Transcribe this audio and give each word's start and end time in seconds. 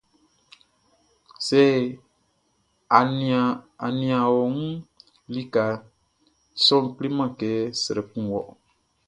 Sɛ 1.45 1.61
a 3.83 3.87
nian 3.97 4.21
ɔ 4.27 4.31
wun 4.53 4.59
likaʼn, 5.33 5.73
i 5.81 5.83
sɔʼn 6.65 6.85
kleman 6.95 7.31
kɛ 7.39 7.49
srɛ 7.81 8.01
kun 8.11 8.25
wɔ. 8.33 8.41